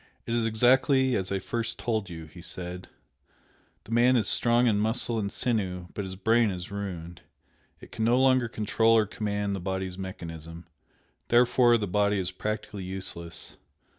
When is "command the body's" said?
9.05-9.99